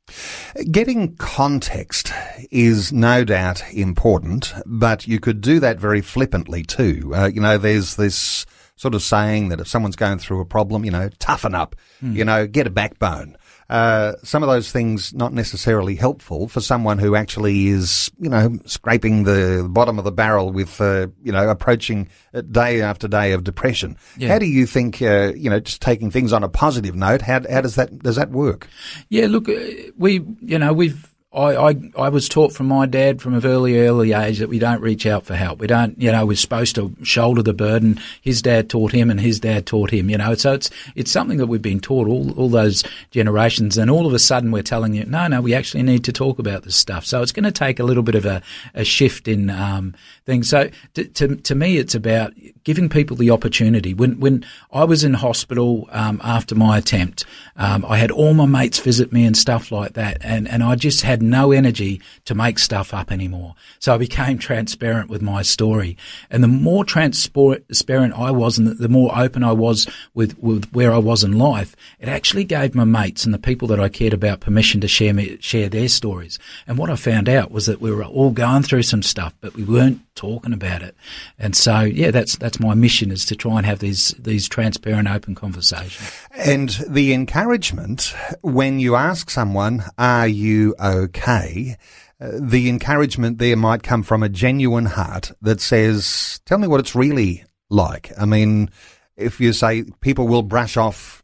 Getting 0.69 1.15
context 1.15 2.11
is 2.51 2.91
no 2.91 3.23
doubt 3.23 3.63
important, 3.73 4.53
but 4.65 5.07
you 5.07 5.19
could 5.19 5.41
do 5.41 5.59
that 5.59 5.79
very 5.79 6.01
flippantly 6.01 6.63
too. 6.63 7.11
Uh, 7.15 7.27
you 7.27 7.41
know, 7.41 7.57
there's 7.57 7.95
this 7.95 8.45
sort 8.75 8.95
of 8.95 9.03
saying 9.03 9.49
that 9.49 9.59
if 9.59 9.67
someone's 9.67 9.95
going 9.95 10.17
through 10.17 10.41
a 10.41 10.45
problem, 10.45 10.83
you 10.83 10.91
know, 10.91 11.09
toughen 11.19 11.53
up, 11.53 11.75
mm. 12.01 12.15
you 12.15 12.25
know, 12.25 12.47
get 12.47 12.65
a 12.65 12.71
backbone. 12.71 13.37
Uh, 13.71 14.17
some 14.21 14.43
of 14.43 14.49
those 14.49 14.69
things 14.69 15.13
not 15.13 15.31
necessarily 15.31 15.95
helpful 15.95 16.49
for 16.49 16.59
someone 16.59 16.99
who 16.99 17.15
actually 17.15 17.69
is, 17.69 18.11
you 18.19 18.29
know, 18.29 18.59
scraping 18.65 19.23
the 19.23 19.65
bottom 19.71 19.97
of 19.97 20.03
the 20.03 20.11
barrel 20.11 20.51
with, 20.51 20.81
uh, 20.81 21.07
you 21.23 21.31
know, 21.31 21.49
approaching 21.49 22.09
day 22.51 22.81
after 22.81 23.07
day 23.07 23.31
of 23.31 23.45
depression. 23.45 23.95
Yeah. 24.17 24.27
How 24.27 24.39
do 24.39 24.45
you 24.45 24.65
think, 24.67 25.01
uh, 25.01 25.31
you 25.37 25.49
know, 25.49 25.61
just 25.61 25.81
taking 25.81 26.11
things 26.11 26.33
on 26.33 26.43
a 26.43 26.49
positive 26.49 26.95
note, 26.95 27.21
how, 27.21 27.39
how 27.49 27.61
does 27.61 27.75
that, 27.75 27.97
does 27.99 28.17
that 28.17 28.31
work? 28.31 28.67
Yeah, 29.07 29.27
look, 29.27 29.47
uh, 29.47 29.57
we, 29.97 30.21
you 30.41 30.59
know, 30.59 30.73
we've, 30.73 31.10
I, 31.33 31.69
I, 31.69 31.75
I 31.97 32.09
was 32.09 32.27
taught 32.27 32.51
from 32.51 32.67
my 32.67 32.85
dad 32.85 33.21
from 33.21 33.33
a 33.33 33.39
very 33.39 33.87
early 33.87 34.11
age 34.11 34.39
that 34.39 34.49
we 34.49 34.59
don't 34.59 34.81
reach 34.81 35.05
out 35.05 35.23
for 35.23 35.33
help. 35.33 35.59
We 35.59 35.67
don't, 35.67 35.97
you 35.97 36.11
know, 36.11 36.25
we're 36.25 36.35
supposed 36.35 36.75
to 36.75 36.93
shoulder 37.03 37.41
the 37.41 37.53
burden. 37.53 38.01
His 38.21 38.41
dad 38.41 38.69
taught 38.69 38.91
him 38.91 39.09
and 39.09 39.17
his 39.17 39.39
dad 39.39 39.65
taught 39.65 39.91
him, 39.91 40.09
you 40.09 40.17
know. 40.17 40.35
So 40.35 40.51
it's, 40.53 40.69
it's 40.93 41.09
something 41.09 41.37
that 41.37 41.47
we've 41.47 41.61
been 41.61 41.79
taught 41.79 42.09
all, 42.09 42.37
all 42.37 42.49
those 42.49 42.83
generations. 43.11 43.77
And 43.77 43.89
all 43.89 44.05
of 44.05 44.13
a 44.13 44.19
sudden 44.19 44.51
we're 44.51 44.61
telling 44.61 44.93
you, 44.93 45.05
no, 45.05 45.27
no, 45.27 45.39
we 45.39 45.53
actually 45.53 45.83
need 45.83 46.03
to 46.03 46.11
talk 46.11 46.37
about 46.37 46.63
this 46.63 46.75
stuff. 46.75 47.05
So 47.05 47.21
it's 47.21 47.31
going 47.31 47.45
to 47.45 47.51
take 47.51 47.79
a 47.79 47.85
little 47.85 48.03
bit 48.03 48.15
of 48.15 48.25
a, 48.25 48.41
a 48.73 48.83
shift 48.83 49.29
in, 49.29 49.49
um, 49.49 49.95
things. 50.25 50.49
So 50.49 50.69
to, 50.95 51.05
to, 51.05 51.37
to 51.37 51.55
me, 51.55 51.77
it's 51.77 51.95
about 51.95 52.33
giving 52.65 52.89
people 52.89 53.15
the 53.15 53.31
opportunity. 53.31 53.93
When, 53.93 54.19
when 54.19 54.45
I 54.73 54.83
was 54.83 55.05
in 55.05 55.13
hospital, 55.13 55.87
um, 55.91 56.19
after 56.25 56.55
my 56.55 56.77
attempt, 56.77 57.23
um, 57.55 57.85
I 57.87 57.97
had 57.97 58.11
all 58.11 58.33
my 58.33 58.45
mates 58.45 58.79
visit 58.79 59.13
me 59.13 59.25
and 59.25 59.37
stuff 59.37 59.71
like 59.71 59.93
that. 59.93 60.17
And, 60.19 60.45
and 60.49 60.61
I 60.61 60.75
just 60.75 61.03
had 61.03 61.20
no 61.21 61.51
energy 61.51 62.01
to 62.25 62.35
make 62.35 62.59
stuff 62.59 62.93
up 62.93 63.11
anymore. 63.11 63.55
So 63.79 63.93
I 63.93 63.97
became 63.97 64.37
transparent 64.37 65.09
with 65.09 65.21
my 65.21 65.41
story. 65.41 65.97
And 66.29 66.43
the 66.43 66.47
more 66.47 66.83
transparent 66.83 68.13
I 68.13 68.31
was 68.31 68.57
and 68.57 68.77
the 68.77 68.89
more 68.89 69.17
open 69.17 69.43
I 69.43 69.51
was 69.51 69.87
with, 70.13 70.37
with 70.39 70.71
where 70.71 70.91
I 70.91 70.97
was 70.97 71.23
in 71.23 71.37
life, 71.37 71.75
it 71.99 72.09
actually 72.09 72.43
gave 72.43 72.75
my 72.75 72.83
mates 72.83 73.25
and 73.25 73.33
the 73.33 73.39
people 73.39 73.67
that 73.69 73.79
I 73.79 73.89
cared 73.89 74.13
about 74.13 74.39
permission 74.39 74.81
to 74.81 74.87
share 74.87 75.13
me, 75.13 75.37
share 75.39 75.69
their 75.69 75.87
stories. 75.87 76.39
And 76.67 76.77
what 76.77 76.89
I 76.89 76.95
found 76.95 77.29
out 77.29 77.51
was 77.51 77.65
that 77.65 77.81
we 77.81 77.91
were 77.91 78.03
all 78.03 78.31
going 78.31 78.63
through 78.63 78.83
some 78.83 79.03
stuff, 79.03 79.33
but 79.41 79.55
we 79.55 79.63
weren't 79.63 80.01
talking 80.15 80.53
about 80.53 80.81
it. 80.81 80.95
And 81.39 81.55
so, 81.55 81.81
yeah, 81.81 82.11
that's 82.11 82.35
that's 82.37 82.59
my 82.59 82.73
mission 82.73 83.11
is 83.11 83.25
to 83.25 83.35
try 83.35 83.57
and 83.57 83.65
have 83.65 83.79
these 83.79 84.09
these 84.19 84.47
transparent, 84.47 85.09
open 85.09 85.35
conversations. 85.35 86.11
And 86.31 86.69
the 86.87 87.13
encouragement 87.13 88.13
when 88.41 88.79
you 88.79 88.95
ask 88.95 89.29
someone, 89.29 89.83
"Are 89.97 90.27
you 90.27 90.75
okay?" 90.79 91.77
Uh, 92.19 92.31
the 92.39 92.69
encouragement 92.69 93.39
there 93.39 93.57
might 93.57 93.83
come 93.83 94.03
from 94.03 94.21
a 94.21 94.29
genuine 94.29 94.85
heart 94.85 95.31
that 95.41 95.61
says, 95.61 96.39
"Tell 96.45 96.57
me 96.57 96.67
what 96.67 96.79
it's 96.79 96.95
really 96.95 97.43
like." 97.69 98.11
I 98.17 98.25
mean, 98.25 98.69
if 99.17 99.39
you 99.39 99.53
say 99.53 99.85
people 100.01 100.27
will 100.27 100.43
brush 100.43 100.77
off 100.77 101.20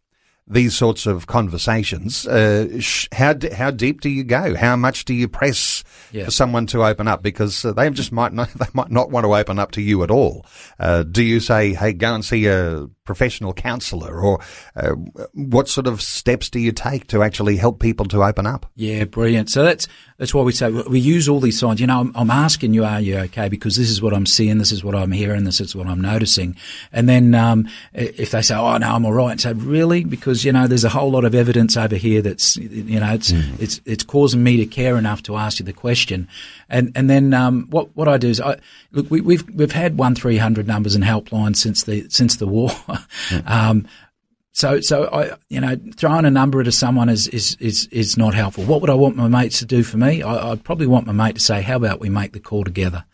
these 0.47 0.75
sorts 0.75 1.05
of 1.05 1.27
conversations, 1.27 2.25
uh, 2.27 2.79
sh- 2.79 3.07
how 3.11 3.33
d- 3.33 3.49
how 3.49 3.71
deep 3.71 4.01
do 4.01 4.09
you 4.09 4.23
go? 4.23 4.55
How 4.55 4.75
much 4.75 5.05
do 5.05 5.13
you 5.13 5.27
press 5.27 5.83
yeah. 6.11 6.25
for 6.25 6.31
someone 6.31 6.65
to 6.67 6.83
open 6.83 7.07
up? 7.07 7.21
Because 7.21 7.65
uh, 7.65 7.73
they 7.73 7.89
just 7.89 8.11
might 8.11 8.33
not 8.33 8.49
they 8.55 8.67
might 8.73 8.91
not 8.91 9.11
want 9.11 9.25
to 9.25 9.35
open 9.35 9.59
up 9.59 9.71
to 9.71 9.81
you 9.81 10.03
at 10.03 10.11
all. 10.11 10.45
Uh, 10.79 11.03
do 11.03 11.23
you 11.23 11.39
say, 11.39 11.73
"Hey, 11.73 11.93
go 11.93 12.13
and 12.15 12.23
see 12.23 12.47
a 12.47 12.87
professional 13.07 13.53
counsellor, 13.53 14.19
or 14.19 14.39
uh, 14.75 14.91
what 15.33 15.67
sort 15.67 15.87
of 15.87 16.01
steps 16.01 16.49
do 16.49 16.59
you 16.59 16.71
take 16.71 17.07
to 17.07 17.23
actually 17.23 17.57
help 17.57 17.79
people 17.79 18.05
to 18.05 18.23
open 18.23 18.45
up? 18.45 18.67
Yeah, 18.75 19.05
brilliant. 19.05 19.49
So 19.49 19.63
that's 19.63 19.87
that's 20.17 20.33
why 20.33 20.41
we 20.41 20.51
say 20.51 20.69
we 20.69 20.99
use 20.99 21.29
all 21.29 21.39
these 21.39 21.59
signs. 21.59 21.79
You 21.79 21.87
know, 21.87 21.99
I'm, 21.99 22.11
I'm, 22.15 22.31
asking 22.31 22.73
you, 22.73 22.83
are 22.83 22.99
you 22.99 23.17
okay? 23.19 23.49
Because 23.49 23.75
this 23.75 23.89
is 23.89 24.01
what 24.01 24.13
I'm 24.13 24.25
seeing, 24.25 24.57
this 24.57 24.71
is 24.71 24.83
what 24.83 24.95
I'm 24.95 25.11
hearing, 25.11 25.43
this 25.43 25.61
is 25.61 25.75
what 25.75 25.87
I'm 25.87 26.01
noticing. 26.01 26.55
And 26.91 27.07
then 27.07 27.33
um, 27.35 27.67
if 27.93 28.31
they 28.31 28.41
say, 28.41 28.55
oh 28.55 28.77
no, 28.77 28.87
I'm 28.87 29.05
all 29.05 29.13
right, 29.13 29.39
say, 29.39 29.53
really? 29.53 30.03
Because 30.03 30.43
you 30.43 30.51
know, 30.51 30.67
there's 30.67 30.83
a 30.83 30.89
whole 30.89 31.11
lot 31.11 31.23
of 31.23 31.33
evidence 31.33 31.77
over 31.77 31.95
here 31.95 32.21
that's 32.21 32.57
you 32.57 32.99
know, 32.99 33.13
it's 33.13 33.31
mm. 33.31 33.59
it's 33.59 33.79
it's 33.85 34.03
causing 34.03 34.43
me 34.43 34.57
to 34.57 34.65
care 34.65 34.97
enough 34.97 35.23
to 35.23 35.37
ask 35.37 35.59
you 35.59 35.65
the 35.65 35.73
question. 35.73 36.27
And 36.69 36.91
and 36.95 37.09
then 37.09 37.33
um, 37.33 37.67
what 37.69 37.95
what 37.95 38.07
I 38.07 38.17
do 38.17 38.27
is 38.27 38.41
I 38.41 38.57
look, 38.91 39.09
we, 39.09 39.21
we've, 39.21 39.47
we've 39.53 39.71
had 39.71 39.97
one 39.97 40.15
three 40.15 40.37
hundred 40.37 40.67
numbers 40.67 40.95
and 40.95 41.03
helplines 41.03 41.57
since 41.57 41.83
the 41.83 42.07
since 42.09 42.37
the 42.37 42.47
war. 42.47 42.71
Um, 43.45 43.87
so, 44.57 44.81
so 44.81 45.07
I, 45.13 45.37
you 45.49 45.61
know, 45.61 45.77
throwing 45.97 46.25
a 46.25 46.31
number 46.31 46.59
at 46.59 46.73
someone 46.73 47.09
is, 47.09 47.27
is, 47.27 47.55
is, 47.59 47.85
is 47.91 48.17
not 48.17 48.33
helpful. 48.33 48.63
What 48.63 48.81
would 48.81 48.89
I 48.89 48.95
want 48.95 49.15
my 49.15 49.27
mates 49.27 49.59
to 49.59 49.67
do 49.67 49.83
for 49.83 49.97
me? 49.97 50.23
I, 50.23 50.49
would 50.49 50.63
probably 50.63 50.87
want 50.87 51.05
my 51.05 51.13
mate 51.13 51.35
to 51.35 51.41
say, 51.41 51.61
how 51.61 51.75
about 51.75 51.99
we 51.99 52.09
make 52.09 52.33
the 52.33 52.39
call 52.39 52.63
together? 52.63 53.05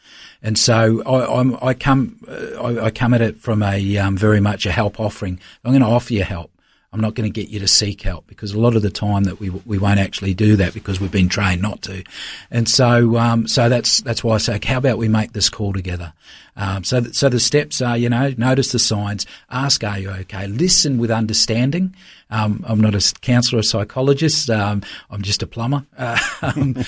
And 0.41 0.57
so 0.57 1.03
I, 1.03 1.39
I'm, 1.39 1.57
I 1.61 1.73
come, 1.73 2.17
uh, 2.29 2.63
I, 2.63 2.85
I, 2.85 2.91
come 2.91 3.13
at 3.13 3.21
it 3.21 3.41
from 3.41 3.61
a, 3.61 3.97
um, 3.97 4.15
very 4.15 4.39
much 4.39 4.65
a 4.65 4.71
help 4.71 5.01
offering. 5.01 5.37
I'm 5.65 5.71
going 5.71 5.81
to 5.81 5.87
offer 5.87 6.13
you 6.13 6.23
help. 6.23 6.52
I'm 6.93 7.01
not 7.01 7.15
going 7.15 7.31
to 7.31 7.41
get 7.41 7.49
you 7.49 7.59
to 7.59 7.67
seek 7.67 8.03
help 8.03 8.27
because 8.27 8.53
a 8.53 8.59
lot 8.59 8.75
of 8.75 8.83
the 8.83 8.91
time 8.91 9.23
that 9.23 9.39
we 9.39 9.49
we 9.49 9.79
won't 9.79 9.99
actually 9.99 10.35
do 10.35 10.55
that 10.57 10.75
because 10.75 11.01
we've 11.01 11.11
been 11.11 11.27
trained 11.27 11.61
not 11.61 11.81
to, 11.83 12.03
and 12.51 12.69
so 12.69 13.17
um, 13.17 13.47
so 13.47 13.67
that's 13.67 14.01
that's 14.01 14.23
why 14.23 14.35
I 14.35 14.37
say 14.37 14.59
how 14.63 14.77
about 14.77 14.99
we 14.99 15.07
make 15.07 15.33
this 15.33 15.49
call 15.49 15.73
together. 15.73 16.13
Um, 16.55 16.83
so 16.83 17.01
so 17.05 17.29
the 17.29 17.39
steps 17.39 17.81
are 17.81 17.97
you 17.97 18.09
know 18.09 18.33
notice 18.37 18.71
the 18.71 18.79
signs, 18.79 19.25
ask 19.49 19.83
are 19.83 19.97
you 19.97 20.11
okay, 20.11 20.45
listen 20.47 20.99
with 20.99 21.09
understanding. 21.09 21.95
Um, 22.29 22.63
I'm 22.67 22.79
not 22.79 22.93
a 22.93 23.13
counsellor 23.21 23.59
or 23.59 23.63
psychologist. 23.63 24.49
Um, 24.49 24.83
I'm 25.09 25.23
just 25.23 25.41
a 25.41 25.47
plumber. 25.47 25.85
Uh, 25.97 26.17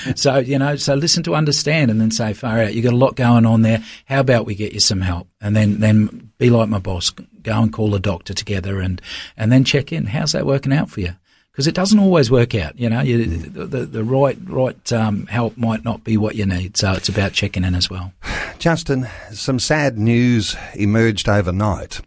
so 0.15 0.37
you 0.37 0.59
know, 0.59 0.75
so 0.75 0.93
listen 0.93 1.23
to 1.23 1.33
understand, 1.33 1.89
and 1.89 1.99
then 1.99 2.11
say, 2.11 2.33
"Far 2.33 2.61
out, 2.61 2.75
you've 2.75 2.85
got 2.85 2.93
a 2.93 2.97
lot 2.97 3.15
going 3.15 3.47
on 3.47 3.63
there. 3.63 3.83
How 4.05 4.19
about 4.19 4.45
we 4.45 4.53
get 4.53 4.73
you 4.73 4.79
some 4.79 5.01
help?" 5.01 5.27
And 5.41 5.55
then 5.55 5.79
then 5.79 6.31
be 6.37 6.51
like 6.51 6.69
my 6.69 6.79
boss, 6.79 7.11
go 7.45 7.61
and 7.61 7.71
call 7.71 7.95
a 7.95 7.99
doctor 7.99 8.33
together, 8.33 8.79
and 8.79 9.01
and 9.37 9.51
then 9.51 9.63
check 9.63 9.91
in. 9.93 10.07
How's 10.07 10.33
that 10.33 10.45
working 10.45 10.73
out 10.73 10.89
for 10.89 11.01
you? 11.01 11.13
Because 11.51 11.67
it 11.67 11.75
doesn't 11.75 11.99
always 11.99 12.29
work 12.29 12.53
out. 12.53 12.77
You 12.77 12.89
know, 12.89 12.99
you, 12.99 13.25
the, 13.25 13.65
the, 13.65 13.85
the 13.85 14.03
right 14.03 14.37
right 14.43 14.93
um, 14.93 15.25
help 15.27 15.55
might 15.55 15.85
not 15.85 16.03
be 16.03 16.17
what 16.17 16.35
you 16.35 16.45
need. 16.45 16.75
So 16.75 16.91
it's 16.91 17.07
about 17.07 17.31
checking 17.31 17.63
in 17.63 17.75
as 17.75 17.89
well. 17.89 18.11
Justin, 18.59 19.07
some 19.31 19.59
sad 19.59 19.97
news 19.97 20.57
emerged 20.73 21.29
overnight. 21.29 22.01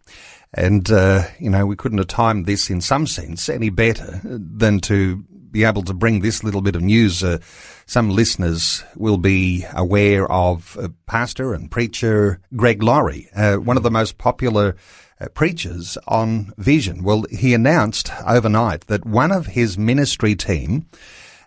And, 0.54 0.90
uh, 0.90 1.24
you 1.38 1.50
know, 1.50 1.66
we 1.66 1.76
couldn't 1.76 1.98
have 1.98 2.08
timed 2.08 2.46
this 2.46 2.70
in 2.70 2.80
some 2.80 3.06
sense 3.06 3.48
any 3.48 3.70
better 3.70 4.20
than 4.22 4.80
to 4.80 5.24
be 5.50 5.64
able 5.64 5.82
to 5.82 5.94
bring 5.94 6.20
this 6.20 6.44
little 6.44 6.60
bit 6.60 6.76
of 6.76 6.82
news. 6.82 7.22
Uh, 7.22 7.38
some 7.86 8.10
listeners 8.10 8.84
will 8.96 9.18
be 9.18 9.64
aware 9.72 10.30
of 10.30 10.76
uh, 10.78 10.88
pastor 11.06 11.54
and 11.54 11.70
preacher 11.70 12.40
Greg 12.54 12.82
Laurie, 12.82 13.28
uh, 13.34 13.56
one 13.56 13.76
of 13.76 13.82
the 13.82 13.90
most 13.90 14.18
popular 14.18 14.76
Uh, 15.20 15.26
preachers 15.30 15.98
on 16.06 16.52
Vision. 16.58 17.02
Well, 17.02 17.24
he 17.28 17.52
announced 17.52 18.12
overnight 18.24 18.82
that 18.82 19.04
one 19.04 19.32
of 19.32 19.46
his 19.46 19.76
ministry 19.76 20.36
team 20.36 20.86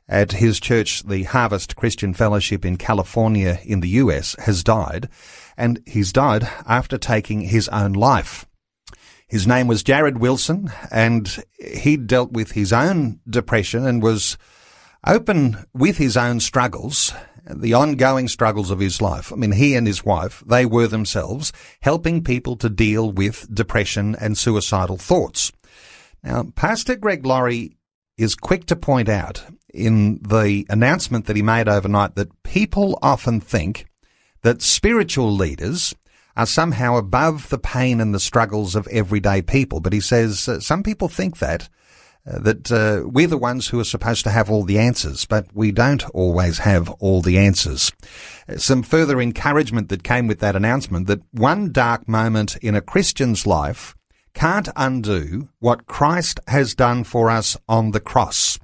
at 0.09 0.33
his 0.33 0.59
church, 0.59 1.03
the 1.03 1.23
Harvest 1.23 1.77
Christian 1.77 2.13
Fellowship 2.13 2.65
in 2.65 2.75
California 2.75 3.59
in 3.63 3.79
the 3.79 3.87
US, 3.89 4.35
has 4.39 4.61
died, 4.61 5.07
and 5.55 5.81
he's 5.85 6.11
died 6.11 6.49
after 6.67 6.97
taking 6.97 7.41
his 7.41 7.69
own 7.69 7.93
life. 7.93 8.45
His 9.25 9.47
name 9.47 9.67
was 9.67 9.83
Jarrid 9.83 10.17
Wilson, 10.17 10.69
and 10.91 11.41
he 11.57 11.95
dealt 11.95 12.33
with 12.33 12.51
his 12.51 12.73
own 12.73 13.21
depression 13.29 13.87
and 13.87 14.03
was 14.03 14.37
open 15.07 15.65
with 15.73 15.97
his 15.97 16.17
own 16.17 16.41
struggles, 16.41 17.13
the 17.49 17.73
ongoing 17.73 18.27
struggles 18.27 18.71
of 18.71 18.79
his 18.79 19.01
life. 19.01 19.31
I 19.31 19.35
mean, 19.35 19.53
he 19.53 19.75
and 19.75 19.87
his 19.87 20.05
wife, 20.05 20.43
they 20.45 20.65
were 20.65 20.87
themselves 20.87 21.51
helping 21.81 22.23
people 22.23 22.55
to 22.57 22.69
deal 22.69 23.11
with 23.11 23.53
depression 23.53 24.15
and 24.19 24.37
suicidal 24.37 24.97
thoughts. 24.97 25.51
Now, 26.23 26.45
Pastor 26.55 26.95
Greg 26.95 27.25
Laurie 27.25 27.77
is 28.17 28.35
quick 28.35 28.65
to 28.67 28.75
point 28.75 29.09
out 29.09 29.43
in 29.73 30.19
the 30.21 30.65
announcement 30.69 31.25
that 31.25 31.35
he 31.35 31.41
made 31.41 31.67
overnight 31.67 32.15
that 32.15 32.43
people 32.43 32.99
often 33.01 33.39
think 33.39 33.85
that 34.43 34.61
spiritual 34.61 35.31
leaders 35.33 35.95
are 36.35 36.45
somehow 36.45 36.95
above 36.97 37.49
the 37.49 37.57
pain 37.57 37.99
and 37.99 38.13
the 38.13 38.19
struggles 38.19 38.75
of 38.75 38.87
everyday 38.87 39.41
people. 39.41 39.79
But 39.79 39.93
he 39.93 39.99
says 39.99 40.47
uh, 40.47 40.59
some 40.59 40.83
people 40.83 41.07
think 41.07 41.39
that. 41.39 41.69
That 42.25 42.71
uh, 42.71 43.07
we're 43.07 43.27
the 43.27 43.37
ones 43.37 43.69
who 43.69 43.79
are 43.79 43.85
supposed 43.85 44.23
to 44.25 44.29
have 44.29 44.49
all 44.49 44.63
the 44.63 44.77
answers, 44.77 45.25
but 45.25 45.47
we 45.53 45.71
don't 45.71 46.07
always 46.11 46.59
have 46.59 46.89
all 46.99 47.21
the 47.21 47.39
answers. 47.39 47.91
Some 48.57 48.83
further 48.83 49.19
encouragement 49.19 49.89
that 49.89 50.03
came 50.03 50.27
with 50.27 50.39
that 50.39 50.55
announcement 50.55 51.07
that 51.07 51.21
one 51.31 51.71
dark 51.71 52.07
moment 52.07 52.57
in 52.57 52.75
a 52.75 52.81
Christian's 52.81 53.47
life 53.47 53.95
can't 54.33 54.69
undo 54.75 55.49
what 55.59 55.87
Christ 55.87 56.39
has 56.47 56.75
done 56.75 57.03
for 57.03 57.31
us 57.31 57.57
on 57.67 57.91
the 57.91 57.99
cross. 57.99 58.59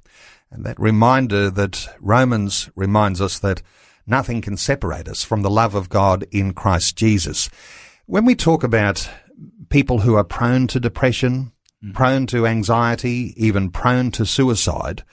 And 0.50 0.64
that 0.64 0.78
reminder 0.78 1.50
that 1.50 1.88
Romans 2.00 2.70
reminds 2.76 3.20
us 3.20 3.38
that 3.40 3.62
Nothing 4.08 4.40
can 4.40 4.56
separate 4.56 5.06
us 5.06 5.22
from 5.22 5.42
the 5.42 5.50
love 5.50 5.74
of 5.74 5.90
God 5.90 6.24
in 6.30 6.54
Christ 6.54 6.96
Jesus. 6.96 7.50
When 8.06 8.24
we 8.24 8.34
talk 8.34 8.64
about 8.64 9.06
people 9.68 9.98
who 9.98 10.14
are 10.14 10.24
prone 10.24 10.66
to 10.68 10.80
depression, 10.80 11.52
mm. 11.84 11.94
prone 11.94 12.26
to 12.26 12.46
anxiety, 12.46 13.34
even 13.36 13.70
prone 13.70 14.10
to 14.12 14.24
suicide, 14.24 15.04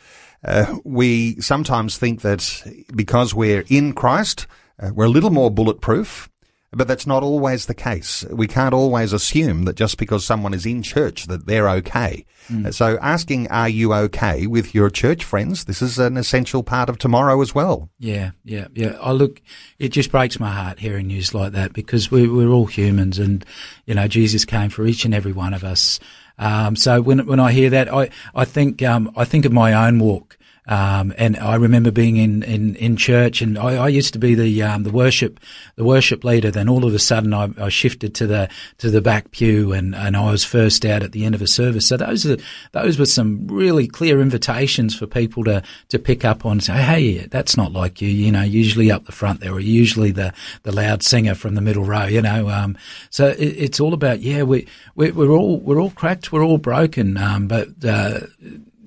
uh, 0.44 0.78
we 0.84 1.40
sometimes 1.42 1.98
think 1.98 2.22
that 2.22 2.64
because 2.96 3.34
we're 3.34 3.66
in 3.68 3.94
Christ, 3.94 4.48
uh, 4.80 4.92
we're 4.94 5.06
a 5.06 5.10
little 5.10 5.32
more 5.32 5.52
bulletproof. 5.52 6.30
But 6.72 6.90
that's 6.90 7.08
not 7.08 7.24
always 7.24 7.68
the 7.68 7.74
case. 7.74 8.26
We 8.30 8.48
can't 8.48 8.74
always 8.74 9.14
assume 9.14 9.64
that 9.64 9.78
just 9.78 9.98
because 9.98 10.26
someone 10.26 10.54
is 10.54 10.66
in 10.66 10.84
church 10.84 11.26
that 11.28 11.46
they're 11.46 11.70
okay. 11.70 12.26
Mm. 12.50 12.74
So 12.74 12.98
asking, 13.02 13.48
are 13.48 13.70
you 13.70 13.94
okay 13.94 14.46
with 14.46 14.76
your 14.76 14.90
church 14.90 15.24
friends? 15.24 15.66
This 15.66 15.82
is 15.82 15.98
an 15.98 16.18
essential 16.18 16.64
part 16.64 16.90
of 16.90 16.98
tomorrow 16.98 17.40
as 17.40 17.56
well. 17.56 17.90
Yeah, 17.98 18.32
yeah, 18.44 18.68
yeah. 18.74 18.98
I 19.00 19.14
look, 19.14 19.42
it 19.80 19.90
just 19.90 20.12
breaks 20.12 20.38
my 20.38 20.52
heart 20.52 20.80
hearing 20.80 21.08
news 21.08 21.34
like 21.34 21.54
that 21.54 21.72
because 21.72 22.12
we, 22.12 22.28
we're 22.28 22.52
all 22.52 22.66
humans 22.66 23.20
and, 23.20 23.46
you 23.86 23.96
know, 23.96 24.10
Jesus 24.10 24.44
came 24.44 24.70
for 24.70 24.86
each 24.86 25.06
and 25.06 25.14
every 25.14 25.32
one 25.32 25.54
of 25.54 25.64
us. 25.64 25.98
Um, 26.38 26.76
so 26.76 27.02
when, 27.02 27.26
when 27.26 27.40
I 27.40 27.52
hear 27.52 27.70
that, 27.70 27.94
I, 27.94 28.10
I 28.34 28.46
think, 28.46 28.82
um, 28.84 29.12
I 29.16 29.26
think 29.26 29.46
of 29.46 29.52
my 29.52 29.74
own 29.74 30.00
walk. 30.00 30.35
Um, 30.68 31.14
and 31.18 31.38
I 31.38 31.56
remember 31.56 31.92
being 31.92 32.18
in, 32.18 32.42
in, 32.44 32.76
in 32.76 32.98
church 32.98 33.42
and 33.42 33.58
I, 33.58 33.76
I 33.76 33.88
used 33.88 34.14
to 34.14 34.20
be 34.20 34.34
the, 34.34 34.64
um, 34.64 34.84
the 34.84 34.92
worship, 34.92 35.40
the 35.76 35.84
worship 35.84 36.24
leader. 36.24 36.50
Then 36.50 36.68
all 36.68 36.86
of 36.86 36.94
a 36.94 37.00
sudden 37.00 37.34
I, 37.34 37.50
I, 37.60 37.70
shifted 37.70 38.16
to 38.16 38.28
the, 38.28 38.50
to 38.80 38.90
the 38.90 39.02
back 39.02 39.32
pew 39.32 39.74
and, 39.74 39.94
and 39.94 40.18
I 40.18 40.32
was 40.32 40.44
first 40.44 40.84
out 40.86 41.04
at 41.04 41.12
the 41.12 41.24
end 41.24 41.36
of 41.36 41.42
a 41.42 41.48
service. 41.48 41.88
So 41.88 41.98
those 41.98 42.26
are, 42.26 42.38
those 42.72 42.98
were 42.98 43.06
some 43.06 43.48
really 43.48 43.88
clear 43.88 44.20
invitations 44.22 44.96
for 44.96 45.06
people 45.06 45.44
to, 45.44 45.62
to 45.90 46.00
pick 46.00 46.26
up 46.26 46.46
on 46.46 46.54
and 46.54 46.64
say, 46.64 46.74
Hey, 46.74 47.28
that's 47.28 47.56
not 47.56 47.72
like 47.72 48.02
you. 48.02 48.10
You 48.10 48.32
know, 48.32 48.44
usually 48.44 48.92
up 48.92 49.06
the 49.06 49.12
front 49.12 49.42
there 49.42 49.54
or 49.54 49.60
usually 49.60 50.12
the, 50.12 50.34
the 50.64 50.72
loud 50.72 51.04
singer 51.04 51.36
from 51.36 51.54
the 51.54 51.62
middle 51.62 51.84
row, 51.84 52.06
you 52.06 52.22
know. 52.22 52.50
Um, 52.50 52.76
so 53.12 53.28
it, 53.28 53.40
it's 53.40 53.80
all 53.80 53.94
about, 53.94 54.22
yeah, 54.22 54.42
we, 54.44 54.68
we, 54.96 55.12
we're 55.12 55.30
all, 55.30 55.60
we're 55.60 55.80
all 55.80 55.92
cracked. 55.92 56.32
We're 56.32 56.46
all 56.46 56.58
broken. 56.58 57.18
Um, 57.18 57.48
but, 57.48 57.68
uh, 57.86 58.22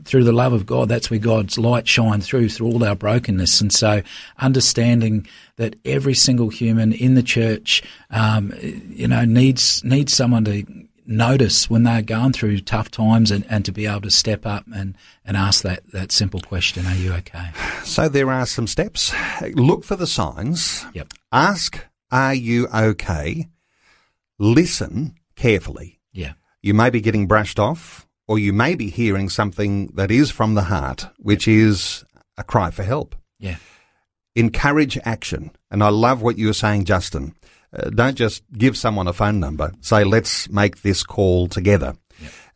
through 0.09 0.25
the 0.25 0.33
love 0.33 0.53
of 0.55 0.65
God, 0.65 0.89
that's 0.89 1.11
where 1.11 1.21
God's 1.21 1.59
light 1.59 1.87
shines 1.87 2.27
through, 2.27 2.49
through 2.49 2.69
all 2.69 2.83
our 2.83 2.97
brokenness. 2.97 3.61
And 3.61 3.73
so 3.73 4.03
understanding 4.39 5.27
that 5.57 5.77
every 5.85 6.15
single 6.15 6.49
human 6.49 6.93
in 6.93 7.15
the 7.15 7.23
church, 7.23 7.83
um, 8.11 8.53
you 8.61 9.07
know, 9.07 9.25
needs, 9.25 9.85
needs 9.85 10.15
someone 10.15 10.45
to 10.47 10.65
notice 11.05 11.69
when 11.69 11.83
they're 11.83 12.03
going 12.03 12.33
through 12.33 12.61
tough 12.61 12.91
times 12.91 13.31
and, 13.31 13.45
and 13.51 13.65
to 13.67 13.73
be 13.73 13.87
able 13.87 14.01
to 14.01 14.11
step 14.11 14.47
up 14.47 14.65
and, 14.75 14.97
and 15.25 15.37
ask 15.37 15.63
that, 15.63 15.83
that 15.93 16.11
simple 16.11 16.41
question, 16.41 16.87
are 16.87 16.95
you 16.95 17.13
okay? 17.13 17.51
So 17.85 18.09
there 18.09 18.31
are 18.31 18.47
some 18.47 18.67
steps. 18.67 19.13
Look 19.55 19.85
for 19.85 19.97
the 19.97 20.07
signs. 20.07 20.87
Yep. 20.95 21.13
Ask 21.33 21.85
Are 22.11 22.35
you 22.35 22.69
okay? 22.75 23.49
Listen 24.39 25.17
carefully. 25.37 26.01
Yeah. 26.13 26.33
You 26.63 26.73
may 26.73 26.89
be 26.91 27.03
getting 27.03 27.27
brushed 27.27 27.59
off, 27.59 28.08
or 28.29 28.39
you 28.39 28.53
may 28.53 28.75
be 28.75 28.91
hearing 28.91 29.29
something 29.29 29.87
that 29.95 30.11
is 30.11 30.31
from 30.31 30.55
the 30.55 30.65
heart, 30.65 31.09
which 31.19 31.49
is 31.49 32.05
a 32.37 32.45
cry 32.45 32.71
for 32.71 32.85
help. 32.85 33.17
Yeah. 33.41 33.57
Encourage 34.37 34.99
action. 35.05 35.51
And 35.71 35.83
I 35.83 35.89
love 35.89 36.23
what 36.23 36.39
you 36.39 36.47
were 36.47 36.53
saying, 36.53 36.85
Justin. 36.85 37.35
Uh, 37.73 37.91
don't 37.91 38.17
just 38.17 38.45
give 38.53 38.77
someone 38.77 39.09
a 39.09 39.13
phone 39.13 39.41
number. 39.41 39.73
Say, 39.81 40.05
let's 40.05 40.49
make 40.51 40.83
this 40.83 41.03
call 41.03 41.49
together. 41.49 41.95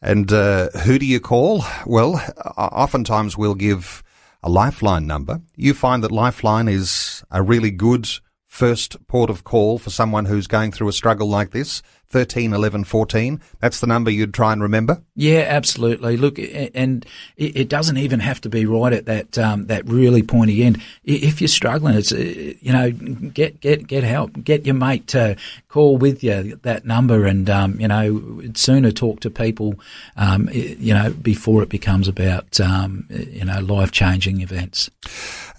And 0.00 0.32
uh, 0.32 0.70
who 0.84 0.98
do 0.98 1.06
you 1.06 1.20
call? 1.20 1.64
Well, 1.86 2.20
oftentimes 2.56 3.38
we'll 3.38 3.54
give 3.54 4.02
a 4.42 4.50
lifeline 4.50 5.06
number. 5.06 5.40
You 5.56 5.74
find 5.74 6.02
that 6.02 6.10
lifeline 6.10 6.66
is 6.66 7.22
a 7.30 7.42
really 7.42 7.70
good 7.70 8.08
first 8.46 9.06
port 9.06 9.30
of 9.30 9.44
call 9.44 9.78
for 9.78 9.90
someone 9.90 10.24
who's 10.26 10.46
going 10.46 10.72
through 10.72 10.88
a 10.88 10.92
struggle 10.92 11.28
like 11.28 11.52
this. 11.52 11.82
13, 12.12 12.52
11, 12.52 12.84
14. 12.84 13.40
That's 13.60 13.80
the 13.80 13.86
number 13.86 14.10
you'd 14.10 14.34
try 14.34 14.52
and 14.52 14.62
remember? 14.62 15.02
Yeah, 15.16 15.46
absolutely. 15.48 16.18
Look, 16.18 16.38
and 16.38 17.06
it 17.36 17.68
doesn't 17.70 17.96
even 17.96 18.20
have 18.20 18.40
to 18.42 18.50
be 18.50 18.66
right 18.66 18.92
at 18.92 19.06
that, 19.06 19.38
um, 19.38 19.66
that 19.66 19.88
really 19.88 20.22
pointy 20.22 20.62
end. 20.62 20.82
If 21.04 21.40
you're 21.40 21.48
struggling, 21.48 21.96
it's, 21.96 22.12
uh, 22.12 22.16
you 22.60 22.72
know, 22.72 22.90
get, 22.92 23.60
get, 23.60 23.86
get 23.86 24.04
help. 24.04 24.44
Get 24.44 24.66
your 24.66 24.74
mate 24.74 25.06
to 25.08 25.36
call 25.68 25.96
with 25.96 26.22
you 26.22 26.60
that 26.62 26.84
number 26.84 27.24
and, 27.24 27.48
um, 27.48 27.80
you 27.80 27.88
know, 27.88 28.42
sooner 28.54 28.92
talk 28.92 29.20
to 29.20 29.30
people, 29.30 29.74
um, 30.16 30.48
you 30.52 30.92
know, 30.92 31.10
before 31.10 31.62
it 31.62 31.70
becomes 31.70 32.08
about, 32.08 32.60
um, 32.60 33.06
you 33.08 33.44
know, 33.44 33.60
life 33.60 33.90
changing 33.90 34.42
events. 34.42 34.90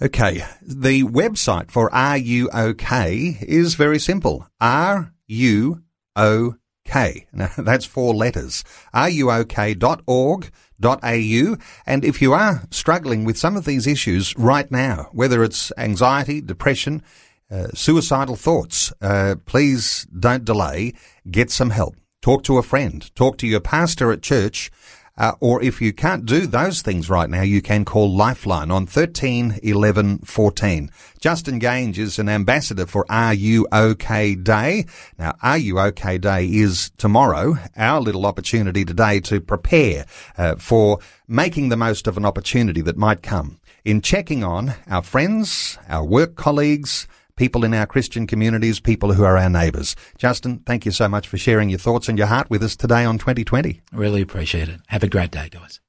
Okay. 0.00 0.44
The 0.62 1.02
website 1.02 1.70
for 1.70 1.92
Are 1.92 2.16
You 2.16 2.48
OK 2.50 3.38
is 3.40 3.74
very 3.74 3.98
simple. 3.98 4.46
Are 4.60 5.12
you 5.26 5.83
OK. 6.16 7.26
That's 7.58 7.84
four 7.84 8.14
letters. 8.14 8.64
ruok.org.au. 8.94 10.50
And 11.86 12.04
if 12.04 12.22
you 12.22 12.32
are 12.32 12.62
struggling 12.70 13.24
with 13.24 13.38
some 13.38 13.56
of 13.56 13.64
these 13.64 13.86
issues 13.86 14.36
right 14.36 14.70
now, 14.70 15.08
whether 15.12 15.42
it's 15.42 15.72
anxiety, 15.78 16.40
depression, 16.40 17.02
uh, 17.50 17.68
suicidal 17.74 18.36
thoughts, 18.36 18.92
uh, 19.00 19.36
please 19.46 20.06
don't 20.18 20.44
delay. 20.44 20.92
Get 21.30 21.50
some 21.50 21.70
help. 21.70 21.96
Talk 22.22 22.42
to 22.44 22.58
a 22.58 22.62
friend. 22.62 23.14
Talk 23.14 23.36
to 23.38 23.46
your 23.46 23.60
pastor 23.60 24.10
at 24.10 24.22
church 24.22 24.70
uh, 25.16 25.32
or 25.40 25.62
if 25.62 25.80
you 25.80 25.92
can't 25.92 26.26
do 26.26 26.46
those 26.46 26.82
things 26.82 27.08
right 27.08 27.30
now, 27.30 27.42
you 27.42 27.62
can 27.62 27.84
call 27.84 28.14
Lifeline 28.14 28.70
on 28.70 28.86
13 28.86 29.60
11 29.62 30.18
14. 30.18 30.90
Justin 31.20 31.60
Geange 31.60 31.98
is 31.98 32.18
an 32.18 32.28
ambassador 32.28 32.86
for 32.86 33.06
Are 33.08 33.34
You 33.34 33.66
OK 33.70 34.34
Day. 34.34 34.86
Now, 35.18 35.34
Are 35.42 35.58
You 35.58 35.78
OK 35.78 36.18
Day 36.18 36.46
is 36.46 36.90
tomorrow, 36.98 37.56
our 37.76 38.00
little 38.00 38.26
opportunity 38.26 38.84
today 38.84 39.20
to 39.20 39.40
prepare 39.40 40.06
uh, 40.36 40.56
for 40.56 40.98
making 41.28 41.68
the 41.68 41.76
most 41.76 42.06
of 42.06 42.16
an 42.16 42.24
opportunity 42.24 42.80
that 42.80 42.96
might 42.96 43.22
come 43.22 43.60
in 43.84 44.00
checking 44.00 44.42
on 44.42 44.74
our 44.88 45.02
friends, 45.02 45.78
our 45.88 46.04
work 46.04 46.34
colleagues, 46.34 47.06
people 47.36 47.64
in 47.64 47.74
our 47.74 47.86
Christian 47.86 48.26
communities, 48.26 48.80
people 48.80 49.12
who 49.14 49.24
are 49.24 49.36
our 49.36 49.50
neighbours. 49.50 49.96
Justin, 50.18 50.60
thank 50.66 50.86
you 50.86 50.92
so 50.92 51.08
much 51.08 51.26
for 51.28 51.38
sharing 51.38 51.70
your 51.70 51.78
thoughts 51.78 52.08
and 52.08 52.18
your 52.18 52.26
heart 52.28 52.50
with 52.50 52.62
us 52.62 52.76
today 52.76 53.04
on 53.04 53.18
2020. 53.18 53.80
Really 53.92 54.22
appreciate 54.22 54.68
it. 54.68 54.80
Have 54.88 55.02
a 55.02 55.08
great 55.08 55.30
day, 55.30 55.48
guys. 55.50 55.80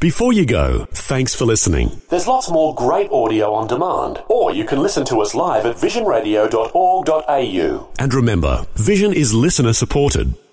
Before 0.00 0.32
you 0.32 0.46
go, 0.46 0.86
thanks 0.92 1.34
for 1.34 1.44
listening. 1.44 2.00
There's 2.08 2.26
lots 2.26 2.50
more 2.50 2.74
great 2.74 3.10
audio 3.10 3.52
on 3.52 3.66
demand, 3.66 4.22
or 4.28 4.50
you 4.52 4.64
can 4.64 4.80
listen 4.80 5.04
to 5.06 5.20
us 5.20 5.34
live 5.34 5.66
at 5.66 5.76
visionradio.org.au. 5.76 7.88
And 7.98 8.14
remember, 8.14 8.64
Vision 8.76 9.12
is 9.12 9.34
listener 9.34 9.74
supported. 9.74 10.34